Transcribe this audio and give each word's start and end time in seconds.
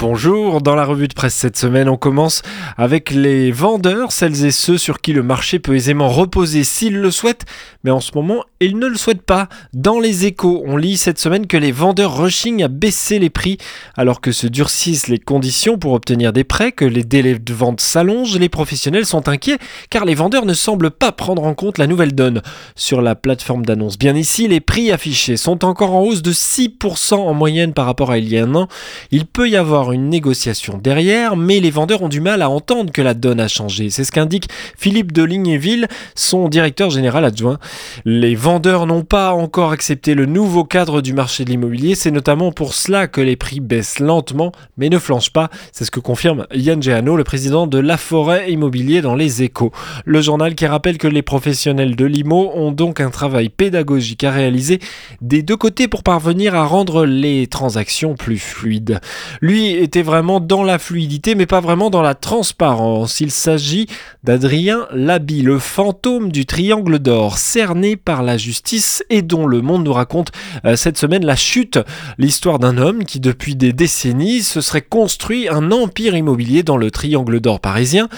Bonjour, 0.00 0.62
dans 0.62 0.76
la 0.76 0.84
revue 0.84 1.08
de 1.08 1.14
presse 1.14 1.34
cette 1.34 1.56
semaine, 1.56 1.88
on 1.88 1.96
commence 1.96 2.42
avec 2.76 3.10
les 3.10 3.50
vendeurs, 3.50 4.12
celles 4.12 4.44
et 4.44 4.52
ceux 4.52 4.78
sur 4.78 5.00
qui 5.00 5.12
le 5.12 5.24
marché 5.24 5.58
peut 5.58 5.74
aisément 5.74 6.08
reposer 6.08 6.62
s'ils 6.62 7.00
le 7.00 7.10
souhaitent, 7.10 7.46
mais 7.82 7.90
en 7.90 7.98
ce 7.98 8.12
moment, 8.14 8.44
ils 8.60 8.78
ne 8.78 8.86
le 8.86 8.96
souhaitent 8.96 9.22
pas. 9.22 9.48
Dans 9.72 9.98
les 9.98 10.24
échos, 10.24 10.62
on 10.66 10.76
lit 10.76 10.98
cette 10.98 11.18
semaine 11.18 11.48
que 11.48 11.56
les 11.56 11.72
vendeurs 11.72 12.16
rushing 12.16 12.62
à 12.62 12.68
baisser 12.68 13.18
les 13.18 13.28
prix 13.28 13.58
alors 13.96 14.20
que 14.20 14.30
se 14.30 14.46
durcissent 14.46 15.08
les 15.08 15.18
conditions 15.18 15.78
pour 15.78 15.94
obtenir 15.94 16.32
des 16.32 16.44
prêts, 16.44 16.70
que 16.70 16.84
les 16.84 17.02
délais 17.02 17.36
de 17.36 17.52
vente 17.52 17.80
s'allongent, 17.80 18.38
les 18.38 18.48
professionnels 18.48 19.06
sont 19.06 19.28
inquiets 19.28 19.58
car 19.90 20.04
les 20.04 20.14
vendeurs 20.14 20.46
ne 20.46 20.54
semblent 20.54 20.92
pas 20.92 21.10
prendre 21.10 21.42
en 21.42 21.54
compte 21.54 21.76
la 21.76 21.88
nouvelle 21.88 22.14
donne. 22.14 22.42
Sur 22.76 23.02
la 23.02 23.16
plateforme 23.16 23.66
d'annonce 23.66 23.98
bien 23.98 24.14
ici, 24.14 24.46
les 24.46 24.60
prix 24.60 24.92
affichés 24.92 25.36
sont 25.36 25.64
encore 25.64 25.92
en 25.92 26.02
hausse 26.02 26.22
de 26.22 26.32
6% 26.32 27.14
en 27.14 27.34
moyenne 27.34 27.72
par 27.72 27.86
rapport 27.86 28.12
à 28.12 28.18
il 28.18 28.28
y 28.28 28.38
a 28.38 28.44
un 28.44 28.54
an. 28.54 28.68
Il 29.10 29.26
peut 29.26 29.48
y 29.48 29.56
avoir 29.56 29.87
une 29.92 30.08
négociation 30.08 30.78
derrière, 30.78 31.36
mais 31.36 31.60
les 31.60 31.70
vendeurs 31.70 32.02
ont 32.02 32.08
du 32.08 32.20
mal 32.20 32.42
à 32.42 32.50
entendre 32.50 32.92
que 32.92 33.02
la 33.02 33.14
donne 33.14 33.40
a 33.40 33.48
changé. 33.48 33.90
C'est 33.90 34.04
ce 34.04 34.12
qu'indique 34.12 34.48
Philippe 34.76 35.12
de 35.12 35.22
Lignéville, 35.22 35.88
son 36.14 36.48
directeur 36.48 36.90
général 36.90 37.24
adjoint. 37.24 37.58
Les 38.04 38.34
vendeurs 38.34 38.86
n'ont 38.86 39.04
pas 39.04 39.32
encore 39.32 39.72
accepté 39.72 40.14
le 40.14 40.26
nouveau 40.26 40.64
cadre 40.64 41.00
du 41.00 41.12
marché 41.12 41.44
de 41.44 41.50
l'immobilier. 41.50 41.94
C'est 41.94 42.10
notamment 42.10 42.52
pour 42.52 42.74
cela 42.74 43.06
que 43.06 43.20
les 43.20 43.36
prix 43.36 43.60
baissent 43.60 44.00
lentement, 44.00 44.52
mais 44.76 44.88
ne 44.88 44.98
flanchent 44.98 45.32
pas. 45.32 45.50
C'est 45.72 45.84
ce 45.84 45.90
que 45.90 46.00
confirme 46.00 46.46
Yann 46.54 46.82
Geano, 46.82 47.16
le 47.16 47.24
président 47.24 47.66
de 47.66 47.78
La 47.78 47.96
Forêt 47.96 48.50
Immobilier 48.50 49.02
dans 49.02 49.14
les 49.14 49.42
échos. 49.42 49.72
Le 50.04 50.20
journal 50.20 50.54
qui 50.54 50.66
rappelle 50.66 50.98
que 50.98 51.08
les 51.08 51.22
professionnels 51.22 51.96
de 51.96 52.04
l'IMO 52.04 52.50
ont 52.54 52.72
donc 52.72 53.00
un 53.00 53.10
travail 53.10 53.48
pédagogique 53.48 54.24
à 54.24 54.30
réaliser 54.30 54.80
des 55.20 55.42
deux 55.42 55.56
côtés 55.56 55.88
pour 55.88 56.02
parvenir 56.02 56.54
à 56.54 56.64
rendre 56.64 57.04
les 57.04 57.46
transactions 57.46 58.14
plus 58.14 58.38
fluides. 58.38 59.00
Lui 59.40 59.77
était 59.78 60.02
vraiment 60.02 60.40
dans 60.40 60.62
la 60.62 60.78
fluidité, 60.78 61.34
mais 61.34 61.46
pas 61.46 61.60
vraiment 61.60 61.90
dans 61.90 62.02
la 62.02 62.14
transparence. 62.14 63.20
Il 63.20 63.30
s'agit 63.30 63.86
d'Adrien 64.24 64.86
Labi, 64.92 65.42
le 65.42 65.58
fantôme 65.58 66.30
du 66.30 66.46
triangle 66.46 66.98
d'or, 66.98 67.38
cerné 67.38 67.96
par 67.96 68.22
la 68.22 68.36
justice 68.36 69.04
et 69.10 69.22
dont 69.22 69.46
le 69.46 69.62
monde 69.62 69.84
nous 69.84 69.92
raconte 69.92 70.32
euh, 70.64 70.76
cette 70.76 70.98
semaine 70.98 71.24
la 71.24 71.36
chute. 71.36 71.78
L'histoire 72.18 72.58
d'un 72.58 72.78
homme 72.78 73.04
qui, 73.04 73.20
depuis 73.20 73.56
des 73.56 73.72
décennies, 73.72 74.42
se 74.42 74.60
serait 74.60 74.82
construit 74.82 75.48
un 75.48 75.70
empire 75.72 76.16
immobilier 76.16 76.62
dans 76.62 76.76
le 76.76 76.90
triangle 76.90 77.40
d'or 77.40 77.60
parisien. 77.60 78.08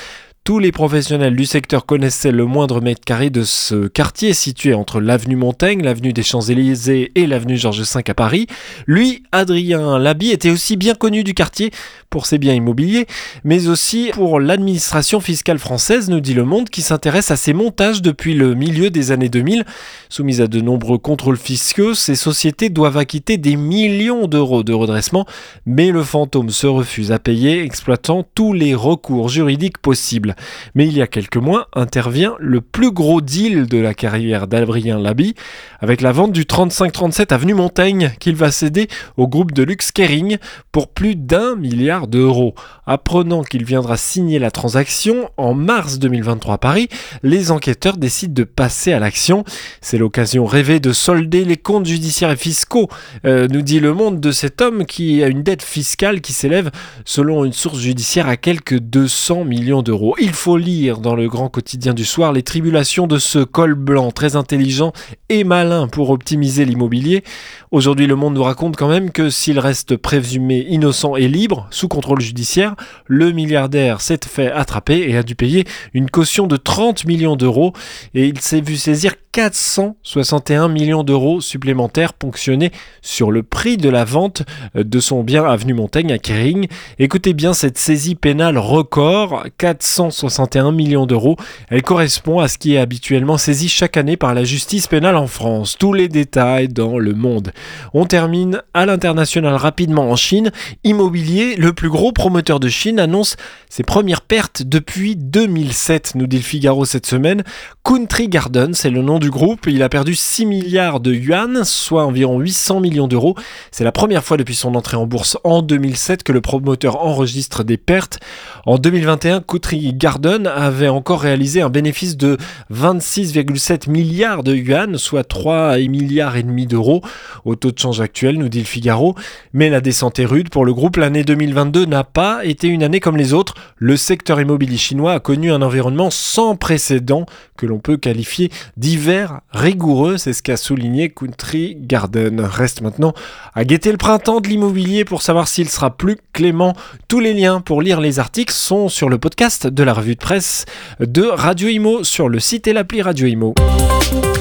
Tous 0.51 0.59
les 0.59 0.73
professionnels 0.73 1.37
du 1.37 1.47
secteur 1.47 1.87
connaissaient 1.87 2.33
le 2.33 2.45
moindre 2.45 2.81
mètre 2.81 3.03
carré 3.05 3.31
de 3.31 3.45
ce 3.45 3.87
quartier 3.87 4.34
situé 4.34 4.75
entre 4.75 5.01
l'avenue 5.01 5.37
Montaigne, 5.37 5.81
l'avenue 5.81 6.12
des 6.12 6.25
Champs-Élysées 6.25 7.12
et 7.15 7.29
l'avenue 7.29 7.56
Georges 7.56 7.83
V 7.83 8.03
à 8.09 8.15
Paris. 8.15 8.48
Lui, 8.89 9.23
Adrien 9.31 9.97
Labi, 10.01 10.31
était 10.33 10.51
aussi 10.51 10.77
bien 10.77 10.97
connu 10.97 11.23
du 11.23 11.34
quartier 11.34 11.71
pour 12.11 12.27
ses 12.27 12.39
biens 12.39 12.55
immobiliers, 12.55 13.06
mais 13.45 13.69
aussi 13.69 14.11
pour 14.12 14.41
l'administration 14.41 15.21
fiscale 15.21 15.61
française, 15.61 16.11
nous 16.11 16.19
dit 16.19 16.34
Le 16.34 16.45
Monde, 16.45 16.69
qui 16.69 16.83
s'intéresse 16.83 17.31
à 17.31 17.37
ces 17.37 17.53
montages 17.53 18.03
depuis 18.03 18.34
le 18.34 18.56
milieu 18.56 18.91
des 18.91 19.12
années 19.12 19.28
2000. 19.28 19.65
Soumises 20.09 20.41
à 20.41 20.48
de 20.48 20.61
nombreux 20.61 20.98
contrôles 20.98 21.37
fiscaux, 21.37 21.95
ces 21.95 22.17
sociétés 22.17 22.71
doivent 22.71 22.97
acquitter 22.97 23.39
des 23.39 23.55
millions 23.55 24.27
d'euros 24.27 24.65
de 24.65 24.73
redressement, 24.73 25.27
mais 25.65 25.93
le 25.93 26.03
fantôme 26.03 26.51
se 26.51 26.67
refuse 26.67 27.12
à 27.12 27.21
payer, 27.21 27.62
exploitant 27.62 28.27
tous 28.34 28.53
les 28.53 28.75
recours 28.75 29.28
juridiques 29.28 29.78
possibles. 29.78 30.34
Mais 30.74 30.86
il 30.86 30.96
y 30.96 31.02
a 31.02 31.06
quelques 31.06 31.36
mois 31.36 31.69
intervient 31.74 32.34
le 32.38 32.60
plus 32.60 32.92
gros 32.92 33.20
deal 33.20 33.66
de 33.66 33.78
la 33.78 33.94
carrière 33.94 34.47
d'Adrien 34.47 34.98
Labi, 34.98 35.34
avec 35.80 36.00
la 36.00 36.12
vente 36.12 36.32
du 36.32 36.47
3537 36.47 37.32
avenue 37.32 37.55
Montaigne 37.55 38.12
qu'il 38.20 38.36
va 38.36 38.50
céder 38.50 38.88
au 39.16 39.28
groupe 39.28 39.53
de 39.53 39.62
luxe 39.62 39.92
Kering 39.92 40.38
pour 40.72 40.88
plus 40.88 41.16
d'un 41.16 41.56
milliard 41.56 42.06
d'euros. 42.06 42.54
Apprenant 42.87 43.42
qu'il 43.42 43.65
viendra 43.65 43.97
signer 43.97 44.38
la 44.38 44.50
transaction 44.50 45.31
en 45.37 45.54
mars 45.54 45.98
2023 45.98 46.54
à 46.54 46.59
Paris, 46.59 46.88
les 47.22 47.50
enquêteurs 47.50 47.97
décident 47.97 48.34
de 48.34 48.44
passer 48.44 48.92
à 48.92 48.98
l'action. 48.98 49.44
C'est 49.81 49.98
l'occasion 49.98 50.44
rêvée 50.44 50.81
de 50.81 50.92
solder 50.92 51.44
les 51.44 51.56
comptes 51.56 51.86
judiciaires 51.86 52.31
et 52.31 52.36
fiscaux, 52.36 52.88
euh, 53.25 53.48
nous 53.48 53.62
dit 53.62 53.81
le 53.81 53.94
monde 53.94 54.20
de 54.20 54.32
cet 54.32 54.60
homme 54.60 54.86
qui 54.86 55.22
a 55.22 55.28
une 55.28 55.42
dette 55.42 55.62
fiscale 55.62 56.20
qui 56.20 56.32
s'élève, 56.32 56.70
selon 57.04 57.44
une 57.44 57.53
source 57.53 57.78
judiciaire, 57.78 58.28
à 58.28 58.36
quelques 58.36 58.78
200 58.78 59.44
millions 59.44 59.82
d'euros. 59.82 60.15
Il 60.22 60.34
faut 60.34 60.58
lire 60.58 60.98
dans 60.98 61.14
le 61.14 61.28
grand 61.28 61.48
quotidien 61.48 61.94
du 61.94 62.04
soir 62.04 62.34
les 62.34 62.42
tribulations 62.42 63.06
de 63.06 63.16
ce 63.16 63.38
col 63.38 63.75
blanc 63.75 64.10
très 64.10 64.36
intelligent 64.36 64.92
et 65.31 65.44
malin 65.44 65.88
pour 65.88 66.10
optimiser 66.10 66.66
l'immobilier. 66.66 67.25
Aujourd'hui, 67.70 68.06
le 68.06 68.16
monde 68.16 68.34
nous 68.34 68.42
raconte 68.42 68.76
quand 68.76 68.88
même 68.88 69.12
que 69.12 69.30
s'il 69.30 69.59
reste 69.59 69.97
présumé 69.97 70.66
innocent 70.69 71.16
et 71.16 71.26
libre, 71.26 71.69
sous 71.70 71.88
contrôle 71.88 72.20
judiciaire, 72.20 72.76
le 73.06 73.32
milliardaire 73.32 74.03
s'est 74.03 74.20
fait 74.26 74.53
attraper 74.53 75.09
et 75.09 75.16
a 75.16 75.22
dû 75.22 75.34
payer 75.34 75.64
une 75.94 76.10
caution 76.10 76.47
de 76.47 76.59
30 76.59 77.06
millions 77.06 77.36
d'euros 77.36 77.72
et 78.12 78.26
il 78.26 78.41
s'est 78.41 78.60
vu 78.60 78.76
saisir 78.76 79.14
461 79.32 80.66
millions 80.66 81.04
d'euros 81.04 81.41
supplémentaires 81.41 82.14
ponctionnés 82.14 82.72
sur 83.00 83.30
le 83.30 83.44
prix 83.44 83.76
de 83.76 83.88
la 83.88 84.04
vente 84.04 84.42
de 84.74 84.98
son 84.98 85.22
bien 85.22 85.44
avenue 85.44 85.72
Montaigne 85.72 86.12
à 86.12 86.18
Kering. 86.18 86.66
Écoutez 86.98 87.32
bien 87.32 87.52
cette 87.52 87.78
saisie 87.78 88.16
pénale 88.16 88.58
record, 88.58 89.44
461 89.58 90.72
millions 90.72 91.06
d'euros. 91.06 91.36
Elle 91.68 91.82
correspond 91.82 92.41
à 92.41 92.48
ce 92.48 92.58
qui 92.58 92.74
est 92.74 92.78
habituellement 92.78 93.38
saisi 93.38 93.68
chaque 93.68 93.96
année 93.96 94.16
par 94.16 94.34
la 94.34 94.42
justice 94.42 94.88
pénale 94.88 95.16
en 95.16 95.28
France. 95.28 95.76
Tous 95.78 95.92
les 95.92 96.08
détails 96.08 96.66
dans 96.66 96.98
le 96.98 97.14
monde. 97.14 97.52
On 97.94 98.06
termine 98.06 98.62
à 98.74 98.84
l'international 98.84 99.54
rapidement 99.54 100.10
en 100.10 100.16
Chine. 100.16 100.50
Immobilier, 100.82 101.54
le 101.54 101.72
plus 101.72 101.88
gros 101.88 102.10
promoteur 102.10 102.58
de 102.58 102.68
Chine, 102.68 102.98
annonce 102.98 103.36
ses 103.68 103.84
premières 103.84 104.22
pertes 104.22 104.64
depuis 104.64 105.14
2007, 105.14 106.16
nous 106.16 106.26
dit 106.26 106.38
le 106.38 106.42
Figaro 106.42 106.84
cette 106.84 107.06
semaine. 107.06 107.44
Country 107.84 108.28
Garden, 108.28 108.74
c'est 108.74 108.91
le 108.91 109.02
nom 109.02 109.19
du 109.20 109.31
groupe. 109.31 109.69
Il 109.69 109.84
a 109.84 109.88
perdu 109.88 110.16
6 110.16 110.47
milliards 110.47 110.98
de 110.98 111.14
yuan, 111.14 111.62
soit 111.62 112.04
environ 112.04 112.41
800 112.41 112.81
millions 112.81 113.06
d'euros. 113.06 113.36
C'est 113.70 113.84
la 113.84 113.92
première 113.92 114.25
fois 114.25 114.36
depuis 114.36 114.56
son 114.56 114.75
entrée 114.75 114.97
en 114.97 115.06
bourse 115.06 115.38
en 115.44 115.62
2007 115.62 116.25
que 116.25 116.32
le 116.32 116.41
promoteur 116.41 117.04
enregistre 117.04 117.62
des 117.62 117.76
pertes. 117.76 118.19
En 118.66 118.78
2021, 118.78 119.42
Country 119.42 119.92
Garden 119.94 120.48
avait 120.48 120.88
encore 120.88 121.20
réalisé 121.20 121.60
un 121.60 121.69
bénéfice 121.69 122.16
de 122.16 122.38
26,7 122.72 123.88
milliards 123.88 124.42
de 124.42 124.56
yuan, 124.56 124.98
soit 124.98 125.22
3 125.22 125.76
milliards 125.78 126.36
et 126.36 126.42
demi 126.42 126.66
d'euros 126.66 127.03
au 127.44 127.54
taux 127.54 127.70
de 127.70 127.78
change 127.78 128.00
actuel, 128.00 128.38
nous 128.38 128.48
dit 128.48 128.60
le 128.60 128.64
Figaro. 128.64 129.14
Mais 129.53 129.69
la 129.70 129.80
descente 129.80 130.19
est 130.19 130.25
rude 130.25 130.48
pour 130.48 130.64
le 130.64 130.75
groupe. 130.75 130.97
L'année 130.97 131.22
2022 131.22 131.84
n'a 131.84 132.03
pas 132.03 132.44
été 132.44 132.66
une 132.66 132.82
année 132.82 133.00
comme 133.00 133.16
les 133.16 133.34
autres. 133.34 133.54
Le 133.76 133.97
secteur 133.97 134.41
immobilier 134.41 134.78
chinois 134.78 135.12
a 135.12 135.20
connu 135.20 135.53
un 135.53 135.62
environnement 135.62 136.10
sans 136.10 136.56
précédent 136.56 137.26
que 137.56 137.66
l'on 137.66 137.78
peut 137.78 137.98
qualifier 137.98 138.50
d'hiver 138.78 139.09
rigoureux, 139.53 140.16
c'est 140.19 140.32
ce 140.32 140.43
qu'a 140.43 140.56
souligné 140.56 141.10
Country 141.10 141.76
Garden. 141.78 142.41
Reste 142.41 142.81
maintenant 142.81 143.12
à 143.54 143.65
guetter 143.65 143.93
le 143.93 143.98
printemps 143.98 144.41
de 144.41 144.48
l'immobilier 144.48 145.04
pour 145.04 145.22
savoir 145.22 145.48
s'il 145.48 145.69
sera 145.69 145.91
plus 145.91 146.16
clément. 146.32 146.75
Tous 147.09 147.21
les 147.21 147.34
liens 147.34 147.60
pour 147.60 147.82
lire 147.82 148.00
les 148.00 148.19
articles 148.19 148.53
sont 148.53 148.88
sur 148.88 149.09
le 149.09 149.19
podcast 149.19 149.66
de 149.66 149.82
la 149.82 149.93
revue 149.93 150.15
de 150.15 150.21
presse 150.21 150.65
de 151.00 151.25
Radio 151.25 151.69
Imo 151.69 152.04
sur 152.04 152.28
le 152.28 152.41
site 152.41 152.66
et 152.69 152.72
l'appli 152.72 153.03
Radio 153.03 153.26
Imo. 153.26 153.54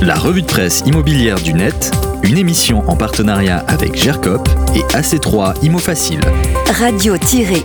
La 0.01 0.15
revue 0.15 0.41
de 0.41 0.47
presse 0.47 0.83
immobilière 0.85 1.39
du 1.41 1.53
net, 1.53 1.91
une 2.23 2.37
émission 2.37 2.87
en 2.89 2.95
partenariat 2.95 3.63
avec 3.67 3.95
GERCOP 3.95 4.47
et 4.75 4.81
AC3 4.95 5.63
Imo 5.63 5.77
Facile. 5.77 6.21
Radio-imo.fr 6.79 7.59